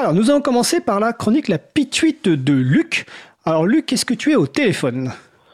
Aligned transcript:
Alors, 0.00 0.14
nous 0.14 0.30
allons 0.30 0.40
commencer 0.40 0.80
par 0.80 1.00
la 1.00 1.12
chronique 1.12 1.48
La 1.48 1.58
Pituite 1.58 2.28
de 2.28 2.52
Luc. 2.52 3.04
Alors, 3.44 3.66
Luc, 3.66 3.92
est-ce 3.92 4.04
que 4.04 4.14
tu 4.14 4.30
es 4.30 4.36
au 4.36 4.46
téléphone? 4.46 5.10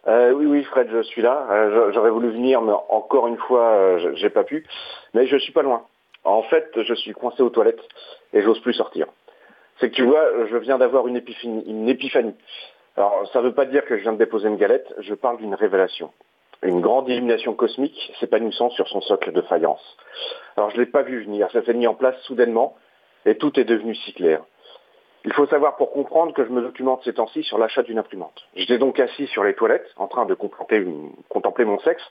Euh, 0.06 0.32
oui, 0.32 0.44
oui, 0.44 0.62
Fred, 0.64 0.86
je 0.92 1.02
suis 1.02 1.22
là. 1.22 1.46
Euh, 1.50 1.92
j'aurais 1.94 2.10
voulu 2.10 2.28
venir, 2.28 2.60
mais 2.60 2.74
encore 2.90 3.26
une 3.26 3.38
fois, 3.38 3.62
euh, 3.62 4.12
j'ai 4.16 4.28
pas 4.28 4.44
pu. 4.44 4.66
Mais 5.14 5.26
je 5.26 5.38
suis 5.38 5.54
pas 5.54 5.62
loin. 5.62 5.86
En 6.24 6.42
fait, 6.42 6.68
je 6.76 6.92
suis 6.92 7.12
coincé 7.12 7.42
aux 7.42 7.48
toilettes 7.48 7.80
et 8.34 8.42
j'ose 8.42 8.60
plus 8.60 8.74
sortir. 8.74 9.06
C'est 9.80 9.88
que 9.88 9.94
tu 9.94 10.02
vois, 10.02 10.22
je 10.50 10.58
viens 10.58 10.76
d'avoir 10.76 11.08
une, 11.08 11.22
une 11.66 11.88
épiphanie. 11.88 12.34
Alors, 12.98 13.26
ça 13.32 13.40
ne 13.40 13.46
veut 13.46 13.54
pas 13.54 13.64
dire 13.64 13.86
que 13.86 13.96
je 13.96 14.02
viens 14.02 14.12
de 14.12 14.18
déposer 14.18 14.48
une 14.48 14.58
galette, 14.58 14.92
je 14.98 15.14
parle 15.14 15.38
d'une 15.38 15.54
révélation. 15.54 16.10
Une 16.62 16.82
grande 16.82 17.08
illumination 17.08 17.54
cosmique 17.54 18.12
s'épanouissant 18.20 18.68
sur 18.68 18.88
son 18.88 19.00
socle 19.00 19.32
de 19.32 19.40
faïence. 19.40 19.96
Alors, 20.58 20.68
je 20.68 20.76
ne 20.76 20.80
l'ai 20.80 20.90
pas 20.90 21.02
vu 21.02 21.24
venir, 21.24 21.48
ça 21.50 21.64
s'est 21.64 21.72
mis 21.72 21.86
en 21.86 21.94
place 21.94 22.16
soudainement 22.24 22.76
et 23.26 23.36
tout 23.36 23.58
est 23.58 23.64
devenu 23.64 23.94
si 23.94 24.12
clair. 24.12 24.42
Il 25.24 25.32
faut 25.32 25.46
savoir 25.46 25.76
pour 25.76 25.90
comprendre 25.90 26.34
que 26.34 26.44
je 26.44 26.50
me 26.50 26.60
documente 26.60 27.02
ces 27.02 27.14
temps-ci 27.14 27.42
sur 27.44 27.56
l'achat 27.56 27.82
d'une 27.82 27.98
imprimante. 27.98 28.46
J'étais 28.56 28.76
donc 28.76 29.00
assis 29.00 29.26
sur 29.28 29.42
les 29.42 29.54
toilettes, 29.54 29.90
en 29.96 30.06
train 30.06 30.26
de 30.26 30.34
contempler, 30.34 31.64
mon 31.64 31.78
sexe. 31.80 32.02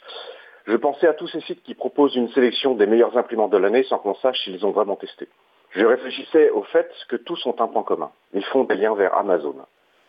Je 0.66 0.76
pensais 0.76 1.08
à 1.08 1.14
tous 1.14 1.28
ces 1.28 1.42
sites 1.42 1.62
qui 1.62 1.76
proposent 1.76 2.16
une 2.16 2.30
sélection 2.30 2.74
des 2.74 2.88
meilleures 2.88 3.16
imprimantes 3.16 3.52
de 3.52 3.58
l'année 3.58 3.84
sans 3.84 4.00
qu'on 4.00 4.16
sache 4.16 4.40
s'ils 4.44 4.66
ont 4.66 4.72
vraiment 4.72 4.96
testé. 4.96 5.28
Je 5.72 5.86
réfléchissais 5.86 6.50
au 6.50 6.64
fait 6.64 6.90
que 7.08 7.16
tous 7.16 7.46
ont 7.46 7.56
un 7.60 7.68
point 7.68 7.84
commun. 7.84 8.12
Ils 8.34 8.46
font 8.46 8.64
des 8.64 8.76
liens 8.76 8.96
vers 8.96 9.16
Amazon. 9.16 9.56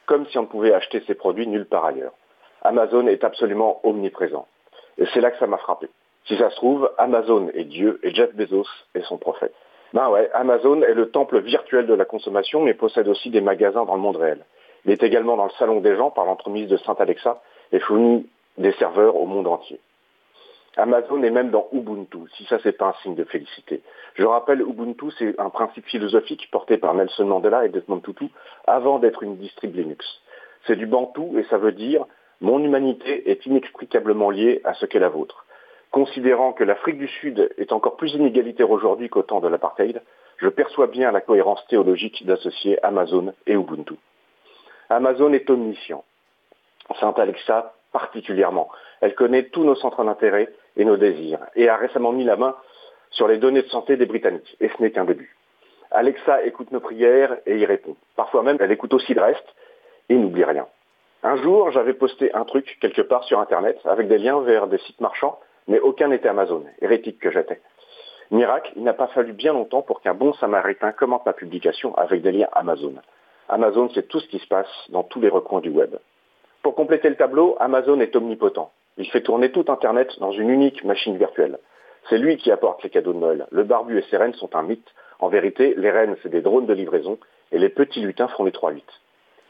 Comme 0.07 0.27
si 0.29 0.39
on 0.39 0.43
ne 0.43 0.47
pouvait 0.47 0.73
acheter 0.73 1.03
ces 1.07 1.15
produits 1.15 1.47
nulle 1.47 1.67
part 1.67 1.85
ailleurs. 1.85 2.13
Amazon 2.63 3.07
est 3.07 3.25
absolument 3.25 3.81
omniprésent. 3.83 4.47
Et 4.97 5.05
c'est 5.13 5.21
là 5.21 5.31
que 5.31 5.39
ça 5.39 5.47
m'a 5.47 5.59
frappé. 5.59 5.89
Si 6.27 6.39
ça 6.39 6.49
se 6.49 6.57
trouve, 6.57 6.91
Amazon 6.97 7.51
est 7.53 7.65
Dieu 7.65 8.01
et 8.03 8.15
Jeff 8.15 8.35
Bezos 8.35 8.67
est 8.95 9.03
son 9.03 9.19
prophète. 9.19 9.55
Ouais, 9.95 10.29
Amazon 10.35 10.83
est 10.83 10.95
le 10.95 11.11
temple 11.11 11.39
virtuel 11.41 11.87
de 11.87 11.95
la 11.95 12.05
consommation, 12.05 12.63
mais 12.63 12.75
possède 12.75 13.07
aussi 13.07 13.31
des 13.31 13.41
magasins 13.41 13.85
dans 13.85 13.95
le 13.95 14.01
monde 14.01 14.17
réel. 14.17 14.45
Il 14.85 14.91
est 14.91 15.03
également 15.05 15.37
dans 15.37 15.45
le 15.45 15.53
salon 15.53 15.81
des 15.81 15.97
gens 15.97 16.11
par 16.11 16.25
l'entremise 16.25 16.69
de 16.69 16.77
Saint 16.79 16.97
Alexa 16.99 17.41
et 17.71 17.79
fournit 17.79 18.27
des 18.59 18.73
serveurs 18.73 19.15
au 19.15 19.25
monde 19.25 19.47
entier. 19.47 19.79
Amazon 20.77 21.23
est 21.23 21.31
même 21.31 21.51
dans 21.51 21.69
Ubuntu, 21.73 22.19
si 22.37 22.45
ça 22.47 22.59
c'est 22.65 22.77
pas 22.77 22.89
un 22.89 23.03
signe 23.03 23.15
de 23.15 23.23
félicité. 23.23 23.83
Je 24.15 24.25
rappelle, 24.25 24.63
Ubuntu 24.63 25.13
c'est 25.17 25.39
un 25.39 25.49
principe 25.49 25.87
philosophique 25.87 26.49
porté 26.51 26.77
par 26.77 26.93
Nelson 26.95 27.27
Mandela 27.27 27.65
et 27.65 27.69
Desmond 27.69 28.01
Tutu 28.01 28.27
avant 28.67 28.99
d'être 28.99 29.23
une 29.23 29.37
distrib 29.37 29.77
Linux. 29.77 30.05
C'est 30.67 30.77
du 30.77 30.87
Bantu 30.87 31.39
et 31.39 31.45
ça 31.45 31.59
veut 31.59 31.73
dire 31.73 32.05
mon 32.41 32.59
humanité 32.59 33.31
est 33.31 33.47
inextricablement 33.47 34.31
liée 34.31 34.61
à 34.65 34.75
ce 34.75 34.87
qu'est 34.87 34.99
la 34.99 35.09
vôtre. 35.09 35.47
Considérant 35.95 36.53
que 36.53 36.65
l'Afrique 36.65 36.99
du 36.99 37.07
Sud 37.07 37.55
est 37.57 37.71
encore 37.71 37.97
plus 37.97 38.15
inégalitaire 38.15 38.69
aujourd'hui 38.69 39.09
qu'au 39.09 39.23
temps 39.23 39.39
de 39.39 39.47
l'apartheid, 39.47 40.03
je 40.39 40.49
perçois 40.49 40.89
bien 40.89 41.13
la 41.13 41.21
cohérence 41.21 41.65
théologique 41.69 42.27
d'associer 42.27 42.85
Amazon 42.85 43.33
et 43.47 43.53
Ubuntu. 43.53 43.95
Amazon 44.91 45.33
est 45.33 45.49
omniscient. 45.49 46.03
Saint 46.99 47.13
Alexa 47.13 47.75
particulièrement. 47.93 48.71
Elle 49.03 49.15
connaît 49.15 49.45
tous 49.45 49.63
nos 49.63 49.77
centres 49.77 50.03
d'intérêt 50.03 50.49
et 50.77 50.85
nos 50.85 50.97
désirs 50.97 51.39
et 51.55 51.69
a 51.69 51.77
récemment 51.77 52.11
mis 52.11 52.25
la 52.25 52.35
main 52.35 52.57
sur 53.13 53.29
les 53.29 53.39
données 53.39 53.63
de 53.63 53.69
santé 53.69 53.97
des 53.97 54.07
Britanniques. 54.07 54.57
Et 54.59 54.71
ce 54.71 54.83
n'est 54.83 54.91
qu'un 54.91 55.05
début. 55.05 55.37
Alexa 55.93 56.45
écoute 56.45 56.73
nos 56.73 56.81
prières 56.81 57.37
et 57.47 57.57
y 57.57 57.67
répond. 57.67 57.95
Parfois 58.17 58.43
même, 58.43 58.57
elle 58.59 58.73
écoute 58.73 58.95
aussi 58.95 59.15
le 59.15 59.23
reste 59.23 59.47
et 60.09 60.17
n'oublie 60.17 60.43
rien. 60.43 60.67
Un 61.23 61.37
jour, 61.37 61.71
j'avais 61.71 61.95
posté 61.95 62.35
un 62.35 62.45
truc 62.45 62.79
quelque 62.81 63.03
part 63.03 63.23
sur 63.23 63.39
Internet 63.39 63.79
avec 63.85 64.09
des 64.09 64.19
liens 64.19 64.41
vers 64.41 64.67
des 64.67 64.79
sites 64.79 65.01
marchands 65.01 65.39
mais 65.69 65.81
aucun 65.81 66.09
n'était 66.09 66.29
Amazon, 66.29 66.65
hérétique 66.81 67.19
que 67.19 67.31
j'étais. 67.31 67.61
Miracle, 68.31 68.73
il 68.77 68.83
n'a 68.83 68.95
pas 68.95 69.09
fallu 69.09 69.33
bien 69.33 69.53
longtemps 69.53 69.83
pour 69.83 70.01
qu'un 70.01 70.15
bon 70.15 70.33
samaritain 70.35 70.93
commente 70.93 71.27
ma 71.27 71.33
publication 71.33 71.95
avec 71.97 72.23
des 72.23 72.33
liens 72.33 72.49
Amazon. 72.53 72.95
Amazon, 73.49 73.91
c'est 73.95 74.09
tout 74.09 74.21
ce 74.21 74.29
qui 74.29 74.39
se 74.39 74.47
passe 74.47 74.69
dans 74.89 75.03
tous 75.03 75.21
les 75.21 75.29
recoins 75.29 75.61
du 75.61 75.71
web. 75.71 75.97
Pour 76.63 76.75
compléter 76.75 77.11
le 77.11 77.17
tableau, 77.17 77.57
Amazon 77.61 78.01
est 78.01 78.17
omnipotent. 78.17 78.73
Il 78.97 79.11
fait 79.11 79.21
tourner 79.21 79.53
tout 79.53 79.67
Internet 79.69 80.19
dans 80.21 80.33
une 80.33 80.49
unique 80.49 80.85
machine 80.85 81.17
virtuelle. 81.17 81.59
C'est 82.09 82.19
lui 82.19 82.37
qui 82.37 82.51
apporte 82.51 82.83
les 82.83 82.91
cadeaux 82.91 83.13
de 83.13 83.19
Noël. 83.19 83.47
Le 83.51 83.65
barbu 83.65 83.99
et 83.99 84.05
ses 84.11 84.17
reines 84.17 84.35
sont 84.35 84.55
un 84.57 84.63
mythe. 84.63 84.89
En 85.21 85.29
vérité, 85.29 85.75
les 85.77 85.91
reines, 85.91 86.17
c'est 86.23 86.29
des 86.29 86.41
drones 86.43 86.67
de 86.67 86.75
livraison 86.75 87.19
et 87.53 87.59
les 87.59 87.69
petits 87.69 88.01
lutins 88.01 88.29
font 88.29 88.45
les 88.45 88.51
3-8. 88.51 88.83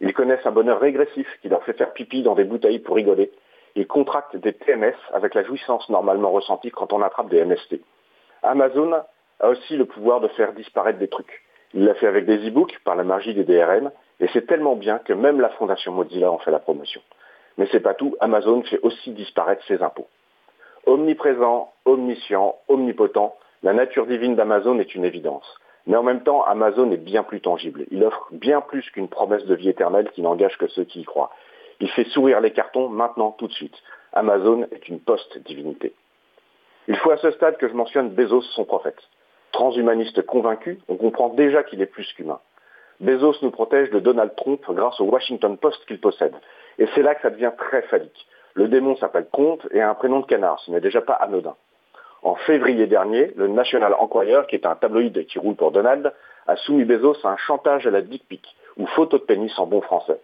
Ils 0.00 0.12
connaissent 0.12 0.44
un 0.44 0.50
bonheur 0.50 0.80
régressif 0.80 1.26
qui 1.40 1.48
leur 1.48 1.62
fait 1.64 1.72
faire 1.74 1.92
pipi 1.92 2.22
dans 2.22 2.34
des 2.34 2.44
bouteilles 2.44 2.80
pour 2.80 2.96
rigoler 2.96 3.30
il 3.76 3.86
contracte 3.86 4.36
des 4.36 4.52
TMS 4.52 4.94
avec 5.12 5.34
la 5.34 5.42
jouissance 5.42 5.88
normalement 5.88 6.30
ressentie 6.30 6.70
quand 6.70 6.92
on 6.92 7.02
attrape 7.02 7.28
des 7.28 7.44
MST. 7.44 7.80
Amazon 8.42 8.92
a 9.40 9.48
aussi 9.48 9.76
le 9.76 9.84
pouvoir 9.84 10.20
de 10.20 10.28
faire 10.28 10.52
disparaître 10.52 10.98
des 10.98 11.08
trucs. 11.08 11.42
Il 11.72 11.84
l'a 11.84 11.94
fait 11.94 12.06
avec 12.06 12.24
des 12.24 12.48
e-books 12.48 12.78
par 12.84 12.94
la 12.94 13.02
magie 13.02 13.34
des 13.34 13.44
DRM, 13.44 13.90
et 14.20 14.28
c'est 14.32 14.46
tellement 14.46 14.76
bien 14.76 14.98
que 14.98 15.12
même 15.12 15.40
la 15.40 15.48
fondation 15.50 15.92
Mozilla 15.92 16.30
en 16.30 16.38
fait 16.38 16.52
la 16.52 16.60
promotion. 16.60 17.00
Mais 17.58 17.66
c'est 17.72 17.80
pas 17.80 17.94
tout, 17.94 18.16
Amazon 18.20 18.62
fait 18.62 18.80
aussi 18.82 19.10
disparaître 19.12 19.64
ses 19.66 19.82
impôts. 19.82 20.06
Omniprésent, 20.86 21.72
omniscient, 21.84 22.56
omnipotent, 22.68 23.36
la 23.62 23.72
nature 23.72 24.06
divine 24.06 24.36
d'Amazon 24.36 24.78
est 24.78 24.94
une 24.94 25.04
évidence. 25.04 25.46
Mais 25.86 25.96
en 25.96 26.02
même 26.02 26.22
temps, 26.22 26.42
Amazon 26.44 26.90
est 26.92 26.98
bien 26.98 27.22
plus 27.22 27.40
tangible. 27.40 27.86
Il 27.90 28.04
offre 28.04 28.28
bien 28.32 28.60
plus 28.60 28.88
qu'une 28.90 29.08
promesse 29.08 29.44
de 29.44 29.54
vie 29.54 29.68
éternelle 29.68 30.10
qui 30.10 30.22
n'engage 30.22 30.56
que 30.58 30.66
ceux 30.68 30.84
qui 30.84 31.00
y 31.00 31.04
croient. 31.04 31.30
Il 31.80 31.90
fait 31.90 32.04
sourire 32.04 32.40
les 32.40 32.52
cartons 32.52 32.88
maintenant, 32.88 33.32
tout 33.32 33.48
de 33.48 33.52
suite. 33.52 33.76
Amazon 34.12 34.66
est 34.70 34.88
une 34.88 35.00
post-divinité. 35.00 35.92
Il 36.86 36.96
faut 36.96 37.10
à 37.10 37.16
ce 37.16 37.30
stade 37.32 37.56
que 37.56 37.68
je 37.68 37.74
mentionne 37.74 38.10
Bezos, 38.10 38.42
son 38.42 38.64
prophète. 38.64 38.98
Transhumaniste 39.52 40.22
convaincu, 40.26 40.78
on 40.88 40.96
comprend 40.96 41.30
déjà 41.30 41.62
qu'il 41.62 41.80
est 41.80 41.86
plus 41.86 42.12
qu'humain. 42.12 42.40
Bezos 43.00 43.36
nous 43.42 43.50
protège 43.50 43.90
de 43.90 44.00
Donald 44.00 44.34
Trump 44.36 44.62
grâce 44.68 45.00
au 45.00 45.04
Washington 45.04 45.56
Post 45.56 45.84
qu'il 45.86 46.00
possède. 46.00 46.34
Et 46.78 46.86
c'est 46.94 47.02
là 47.02 47.14
que 47.14 47.22
ça 47.22 47.30
devient 47.30 47.52
très 47.56 47.82
phallique. 47.82 48.26
Le 48.54 48.68
démon 48.68 48.96
s'appelle 48.96 49.26
Comte 49.32 49.66
et 49.72 49.80
a 49.80 49.90
un 49.90 49.94
prénom 49.94 50.20
de 50.20 50.26
canard, 50.26 50.60
ce 50.60 50.70
n'est 50.70 50.80
déjà 50.80 51.00
pas 51.00 51.14
anodin. 51.14 51.56
En 52.22 52.36
février 52.36 52.86
dernier, 52.86 53.32
le 53.36 53.48
National 53.48 53.94
Enquirer, 53.98 54.42
qui 54.48 54.56
est 54.56 54.66
un 54.66 54.76
tabloïd 54.76 55.26
qui 55.26 55.38
roule 55.38 55.56
pour 55.56 55.72
Donald, 55.72 56.12
a 56.46 56.56
soumis 56.56 56.84
Bezos 56.84 57.16
à 57.24 57.30
un 57.30 57.36
chantage 57.36 57.86
à 57.86 57.90
la 57.90 58.00
dick 58.00 58.26
pic, 58.28 58.56
ou 58.76 58.86
photo 58.86 59.18
de 59.18 59.24
pénis 59.24 59.58
en 59.58 59.66
bon 59.66 59.80
français. 59.80 60.20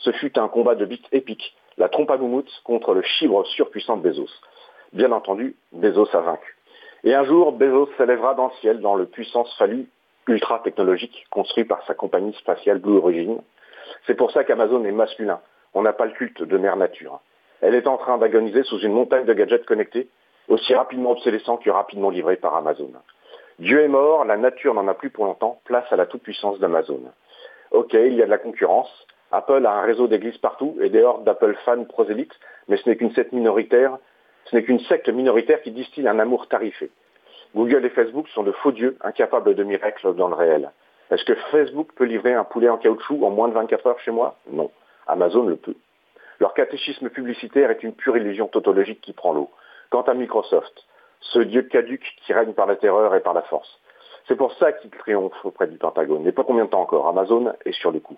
Ce 0.00 0.12
fut 0.12 0.38
un 0.38 0.48
combat 0.48 0.74
de 0.74 0.84
bite 0.84 1.06
épique, 1.12 1.54
la 1.76 1.88
trompe 1.88 2.10
à 2.10 2.18
contre 2.64 2.94
le 2.94 3.02
chibre 3.02 3.46
surpuissant 3.46 3.96
de 3.96 4.02
Bezos. 4.02 4.30
Bien 4.92 5.12
entendu, 5.12 5.56
Bezos 5.72 6.14
a 6.14 6.20
vaincu. 6.20 6.56
Et 7.04 7.14
un 7.14 7.24
jour, 7.24 7.52
Bezos 7.52 7.88
s'élèvera 7.96 8.34
dans 8.34 8.46
le 8.46 8.52
ciel 8.60 8.80
dans 8.80 8.94
le 8.94 9.06
puissance 9.06 9.54
fallu 9.56 9.88
ultra 10.26 10.60
technologique 10.60 11.26
construit 11.30 11.64
par 11.64 11.84
sa 11.86 11.94
compagnie 11.94 12.34
spatiale 12.34 12.78
Blue 12.78 12.96
Origin. 12.96 13.40
C'est 14.06 14.14
pour 14.14 14.30
ça 14.30 14.44
qu'Amazon 14.44 14.84
est 14.84 14.92
masculin. 14.92 15.40
On 15.74 15.82
n'a 15.82 15.92
pas 15.92 16.06
le 16.06 16.12
culte 16.12 16.42
de 16.42 16.58
mère 16.58 16.76
nature. 16.76 17.20
Elle 17.60 17.74
est 17.74 17.86
en 17.86 17.98
train 17.98 18.18
d'agoniser 18.18 18.62
sous 18.62 18.78
une 18.80 18.92
montagne 18.92 19.26
de 19.26 19.34
gadgets 19.34 19.66
connectés, 19.66 20.08
aussi 20.48 20.74
rapidement 20.74 21.10
obsolescents 21.10 21.58
que 21.58 21.70
rapidement 21.70 22.10
livrés 22.10 22.36
par 22.36 22.54
Amazon. 22.56 22.92
Dieu 23.58 23.82
est 23.82 23.88
mort, 23.88 24.24
la 24.24 24.36
nature 24.36 24.72
n'en 24.72 24.88
a 24.88 24.94
plus 24.94 25.10
pour 25.10 25.26
longtemps, 25.26 25.60
place 25.64 25.84
à 25.90 25.96
la 25.96 26.06
toute-puissance 26.06 26.58
d'Amazon. 26.58 27.02
Ok, 27.72 27.92
il 27.92 28.14
y 28.14 28.22
a 28.22 28.24
de 28.24 28.30
la 28.30 28.38
concurrence, 28.38 28.90
Apple 29.32 29.64
a 29.64 29.72
un 29.72 29.82
réseau 29.82 30.08
d'églises 30.08 30.38
partout 30.38 30.76
et 30.80 30.88
des 30.88 31.02
hordes 31.02 31.24
d'Apple 31.24 31.56
fans 31.64 31.84
prosélytes, 31.84 32.34
mais 32.68 32.76
ce 32.76 32.88
n'est 32.88 32.96
qu'une 32.96 33.12
secte 33.12 33.32
minoritaire, 33.32 33.98
ce 34.46 34.56
n'est 34.56 34.62
qu'une 34.62 34.80
secte 34.80 35.08
minoritaire 35.08 35.62
qui 35.62 35.70
distille 35.70 36.08
un 36.08 36.18
amour 36.18 36.48
tarifé. 36.48 36.90
Google 37.54 37.84
et 37.84 37.90
Facebook 37.90 38.28
sont 38.28 38.42
de 38.42 38.52
faux 38.52 38.72
dieux 38.72 38.96
incapables 39.02 39.54
de 39.54 39.64
miracles 39.64 40.14
dans 40.14 40.28
le 40.28 40.34
réel. 40.34 40.70
Est-ce 41.10 41.24
que 41.24 41.34
Facebook 41.50 41.90
peut 41.96 42.04
livrer 42.04 42.34
un 42.34 42.44
poulet 42.44 42.68
en 42.68 42.78
caoutchouc 42.78 43.24
en 43.24 43.30
moins 43.30 43.48
de 43.48 43.54
24 43.54 43.86
heures 43.86 44.00
chez 44.00 44.12
moi? 44.12 44.36
Non. 44.50 44.70
Amazon 45.06 45.44
le 45.44 45.56
peut. 45.56 45.74
Leur 46.38 46.54
catéchisme 46.54 47.10
publicitaire 47.10 47.70
est 47.70 47.82
une 47.82 47.92
pure 47.92 48.16
illusion 48.16 48.46
tautologique 48.46 49.00
qui 49.00 49.12
prend 49.12 49.32
l'eau. 49.32 49.50
Quant 49.90 50.02
à 50.02 50.14
Microsoft, 50.14 50.84
ce 51.20 51.40
dieu 51.40 51.62
caduque 51.62 52.06
qui 52.24 52.32
règne 52.32 52.52
par 52.52 52.66
la 52.66 52.76
terreur 52.76 53.14
et 53.14 53.20
par 53.20 53.34
la 53.34 53.42
force. 53.42 53.80
C'est 54.28 54.36
pour 54.36 54.52
ça 54.54 54.72
qu'il 54.72 54.90
triomphe 54.90 55.44
auprès 55.44 55.66
du 55.66 55.76
Pentagone. 55.76 56.26
Et 56.26 56.32
pas 56.32 56.44
combien 56.44 56.64
de 56.64 56.70
temps 56.70 56.82
encore 56.82 57.08
Amazon 57.08 57.52
est 57.64 57.72
sur 57.72 57.90
le 57.90 57.98
coup. 57.98 58.16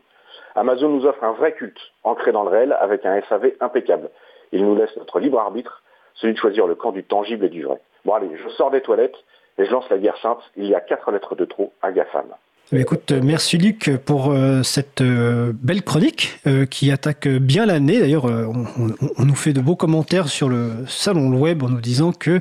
Amazon 0.54 0.88
nous 0.88 1.06
offre 1.06 1.24
un 1.24 1.32
vrai 1.32 1.52
culte, 1.52 1.80
ancré 2.04 2.32
dans 2.32 2.42
le 2.42 2.50
réel, 2.50 2.76
avec 2.80 3.04
un 3.06 3.20
SAV 3.28 3.52
impeccable. 3.60 4.10
Il 4.52 4.64
nous 4.64 4.76
laisse 4.76 4.94
notre 4.96 5.18
libre 5.18 5.38
arbitre, 5.38 5.82
celui 6.14 6.34
de 6.34 6.38
choisir 6.38 6.66
le 6.66 6.74
camp 6.74 6.92
du 6.92 7.04
tangible 7.04 7.46
et 7.46 7.48
du 7.48 7.64
vrai. 7.64 7.80
Bon 8.04 8.14
allez, 8.14 8.30
je 8.36 8.48
sors 8.50 8.70
des 8.70 8.80
toilettes 8.80 9.16
et 9.58 9.64
je 9.64 9.70
lance 9.70 9.88
la 9.90 9.98
guerre 9.98 10.16
sainte. 10.18 10.40
Il 10.56 10.66
y 10.66 10.74
a 10.74 10.80
quatre 10.80 11.10
lettres 11.10 11.34
de 11.34 11.44
trop 11.44 11.72
à 11.82 11.92
GAFAM. 11.92 12.26
Écoute, 12.74 13.12
merci 13.12 13.58
Luc 13.58 13.90
pour 14.06 14.30
euh, 14.30 14.62
cette 14.62 15.02
euh, 15.02 15.52
belle 15.54 15.82
chronique 15.82 16.40
euh, 16.46 16.64
qui 16.64 16.90
attaque 16.90 17.28
bien 17.28 17.66
l'année. 17.66 18.00
D'ailleurs, 18.00 18.24
on, 18.24 19.24
nous 19.24 19.34
fait 19.34 19.52
de 19.52 19.60
beaux 19.60 19.76
commentaires 19.76 20.28
sur 20.28 20.48
le 20.48 20.86
salon 20.86 21.38
web 21.38 21.62
en 21.62 21.68
nous 21.68 21.82
disant 21.82 22.12
que, 22.12 22.40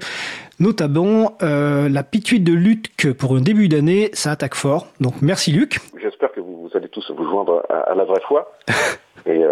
notamment, 0.57 1.37
la 1.41 2.03
pituite 2.03 2.45
de 2.45 2.53
Luc 2.53 3.11
pour 3.17 3.35
un 3.35 3.41
début 3.41 3.67
d'année, 3.67 4.09
ça 4.13 4.31
attaque 4.31 4.55
fort. 4.55 4.87
Donc 5.01 5.15
merci 5.21 5.51
Luc. 5.51 5.79
J'espère 6.01 6.31
que 6.31 6.39
vous, 6.39 6.69
allez 6.75 6.80
tous 6.91 7.11
vous 7.11 7.25
joindre 7.25 7.63
à, 7.69 7.95
la 7.95 8.03
vraie 8.05 8.21
foi. 8.27 8.51
Et 9.25 9.43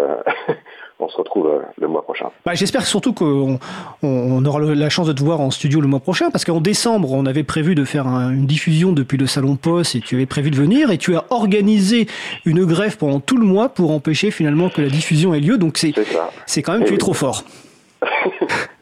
on 1.00 1.08
se 1.08 1.16
retrouve 1.16 1.46
euh, 1.46 1.60
le 1.78 1.88
mois 1.88 2.02
prochain. 2.02 2.30
Bah, 2.44 2.54
J'espère 2.54 2.84
surtout 2.84 3.12
qu'on 3.12 3.58
on 4.02 4.44
aura 4.44 4.60
la 4.60 4.88
chance 4.88 5.06
de 5.06 5.12
te 5.12 5.22
voir 5.22 5.40
en 5.40 5.50
studio 5.50 5.80
le 5.80 5.88
mois 5.88 6.00
prochain, 6.00 6.30
parce 6.30 6.44
qu'en 6.44 6.60
décembre, 6.60 7.12
on 7.12 7.26
avait 7.26 7.42
prévu 7.42 7.74
de 7.74 7.84
faire 7.84 8.06
une 8.06 8.46
diffusion 8.46 8.92
depuis 8.92 9.18
le 9.18 9.26
Salon 9.26 9.56
Poste 9.56 9.94
et 9.94 10.00
tu 10.00 10.16
avais 10.16 10.26
prévu 10.26 10.50
de 10.50 10.56
venir 10.56 10.90
et 10.90 10.98
tu 10.98 11.16
as 11.16 11.24
organisé 11.30 12.06
une 12.44 12.64
grève 12.64 12.96
pendant 12.96 13.20
tout 13.20 13.36
le 13.36 13.46
mois 13.46 13.68
pour 13.68 13.90
empêcher 13.90 14.30
finalement 14.30 14.68
que 14.68 14.80
la 14.82 14.88
diffusion 14.88 15.34
ait 15.34 15.40
lieu. 15.40 15.58
Donc 15.58 15.78
c'est 15.78 16.62
quand 16.62 16.72
même, 16.72 16.84
tu 16.84 16.94
es 16.94 16.98
trop 16.98 17.14
fort. 17.14 17.44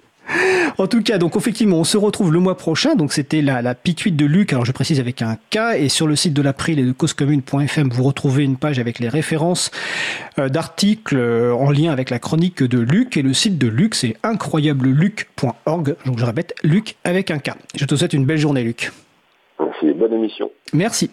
En 0.79 0.87
tout 0.87 1.03
cas, 1.03 1.19
donc 1.19 1.37
effectivement, 1.37 1.79
on 1.79 1.85
se 1.85 1.97
retrouve 1.97 2.33
le 2.33 2.39
mois 2.39 2.57
prochain. 2.57 2.95
Donc 2.95 3.13
c'était 3.13 3.43
la, 3.43 3.63
la 3.63 3.75
pituite 3.75 4.17
de 4.17 4.27
Luc. 4.27 4.53
Alors 4.53 4.65
je 4.65 4.73
précise 4.73 5.01
avec 5.01 5.23
un 5.23 5.37
K. 5.51 5.59
Et 5.77 5.89
sur 5.89 6.07
le 6.07 6.17
site 6.17 6.35
de 6.35 6.43
l'April 6.43 6.79
et 6.79 6.85
de 6.85 6.93
causecommune.fm, 6.93 7.89
vous 7.91 8.03
retrouvez 8.03 8.45
une 8.45 8.57
page 8.57 8.79
avec 8.79 8.99
les 8.99 9.09
références 9.09 9.71
euh, 10.39 10.49
d'articles 10.49 11.17
euh, 11.17 11.55
en 11.55 11.71
lien 11.71 11.93
avec 11.93 12.11
la 12.11 12.19
chronique 12.19 12.63
de 12.63 12.79
Luc. 12.79 13.17
Et 13.17 13.23
le 13.23 13.33
site 13.33 13.59
de 13.59 13.69
Luc, 13.69 13.95
c'est 13.95 14.17
incroyableluc.org. 14.23 15.97
Donc 16.07 16.19
je 16.19 16.25
répète, 16.25 16.55
Luc 16.63 16.97
avec 17.05 17.31
un 17.31 17.39
K. 17.39 17.53
Je 17.75 17.85
te 17.85 17.95
souhaite 17.95 18.13
une 18.13 18.25
belle 18.25 18.39
journée, 18.39 18.63
Luc. 18.63 18.93
Merci, 19.61 19.93
bonne 19.93 20.13
émission. 20.13 20.51
Merci. 20.73 21.11